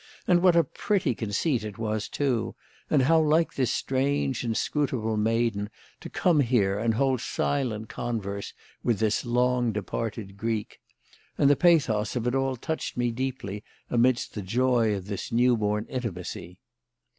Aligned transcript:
And 0.27 0.41
what 0.41 0.55
a 0.55 0.63
pretty 0.63 1.13
conceit 1.13 1.63
it 1.63 1.77
was, 1.77 2.09
too, 2.09 2.55
and 2.89 3.03
how 3.03 3.19
like 3.19 3.53
this 3.53 3.71
strange, 3.71 4.43
inscrutable 4.43 5.15
maiden, 5.15 5.69
to 5.99 6.09
come 6.09 6.39
here 6.39 6.79
and 6.79 6.95
hold 6.95 7.21
silent 7.21 7.87
converse 7.87 8.55
with 8.83 8.97
this 8.97 9.25
long 9.25 9.71
departed 9.71 10.37
Greek. 10.37 10.79
And 11.37 11.51
the 11.51 11.55
pathos 11.55 12.15
of 12.15 12.25
it 12.25 12.33
all 12.33 12.55
touched 12.55 12.97
me 12.97 13.11
deeply 13.11 13.63
amidst 13.91 14.33
the 14.33 14.41
joy 14.41 14.95
of 14.95 15.05
this 15.05 15.31
newborn 15.31 15.85
intimacy. 15.85 16.57